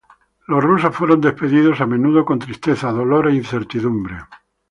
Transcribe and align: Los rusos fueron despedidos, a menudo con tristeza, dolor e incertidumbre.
Los 0.47 0.63
rusos 0.63 0.95
fueron 0.95 1.21
despedidos, 1.21 1.79
a 1.79 1.85
menudo 1.85 2.25
con 2.25 2.39
tristeza, 2.39 2.91
dolor 2.91 3.27
e 3.27 3.35
incertidumbre. 3.35 4.15